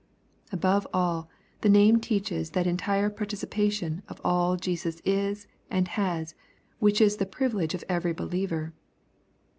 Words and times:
—^Above 0.51 0.87
all, 0.95 1.29
the 1.61 1.69
name 1.69 1.99
teaches 1.99 2.49
that 2.49 2.65
entire 2.65 3.07
participation 3.07 4.01
of 4.09 4.19
all 4.23 4.53
that 4.53 4.61
Jesus 4.61 4.99
is 5.05 5.45
and 5.69 5.89
has, 5.89 6.33
which 6.79 6.99
is 6.99 7.17
the 7.17 7.25
privilege 7.27 7.75
of 7.75 7.83
every 7.87 8.11
believer. 8.11 8.73